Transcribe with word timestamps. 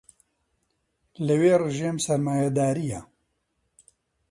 لەوێ 1.25 1.53
ڕژێم 1.61 1.97
سەرمایەدارییە 2.05 3.01